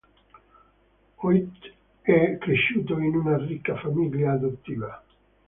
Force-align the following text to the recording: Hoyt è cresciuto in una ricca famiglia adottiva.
Hoyt 1.17 1.73
è 2.01 2.35
cresciuto 2.39 2.97
in 2.97 3.13
una 3.17 3.37
ricca 3.37 3.75
famiglia 3.77 4.31
adottiva. 4.31 5.03